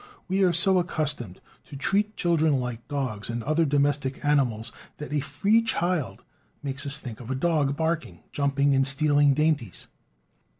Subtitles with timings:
[0.27, 5.19] We are so accustomed to; treat children like dogs and other domestic animals, that a
[5.19, 6.23] "free child"
[6.63, 9.85] makes us think of a dog, barking, jumping, and stealing dainties.